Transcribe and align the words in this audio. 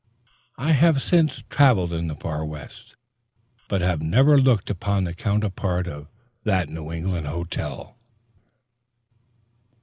I 0.57 0.71
have 0.71 0.99
since 0.99 1.43
traveled 1.47 1.93
in 1.93 2.07
the 2.07 2.15
far 2.15 2.43
West, 2.43 2.95
but 3.69 3.81
have 3.81 4.01
never 4.01 4.35
looked 4.41 4.71
upon 4.71 5.03
the 5.03 5.13
counterpart 5.13 5.85
of 5.85 6.07
that 6.43 6.69
New 6.69 6.91
England 6.91 7.27
hotel. 7.27 7.99